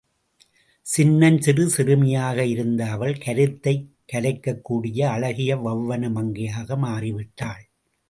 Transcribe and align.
சின்னஞ்சிறு 0.81 1.69
சிறுமியாக 1.69 2.45
இருந்த 2.45 2.89
அவள், 2.89 3.17
கருத்தைக் 3.17 3.89
கலைக்கக் 4.13 4.61
கூடிய 4.61 5.09
அழகிய 5.09 5.57
வெளவன 5.57 6.11
மங்கையாக 6.11 6.75
மாறிவிட்டாள். 6.75 7.63